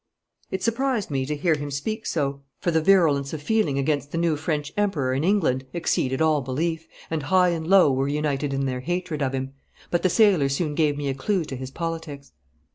It 0.49 0.63
surprised 0.63 1.11
me 1.11 1.27
to 1.27 1.35
hear 1.35 1.53
him 1.53 1.69
speak 1.69 2.07
so, 2.07 2.41
for 2.59 2.71
the 2.71 2.81
virulence 2.81 3.33
of 3.33 3.41
feeling 3.43 3.77
against 3.77 4.11
the 4.11 4.17
new 4.17 4.35
French 4.35 4.73
Emperor 4.75 5.13
in 5.13 5.23
England 5.23 5.63
exceeded 5.73 6.23
all 6.23 6.41
belief, 6.41 6.87
and 7.11 7.21
high 7.21 7.49
and 7.49 7.67
low 7.67 7.91
were 7.93 8.07
united 8.07 8.51
in 8.51 8.65
their 8.65 8.79
hatred 8.79 9.21
of 9.21 9.33
him; 9.35 9.53
but 9.91 10.01
the 10.01 10.09
sailor 10.09 10.49
soon 10.49 10.73
gave 10.73 10.97
me 10.97 11.07
a 11.07 11.13
clue 11.13 11.45
to 11.45 11.55
his 11.55 11.69
politics. 11.69 12.31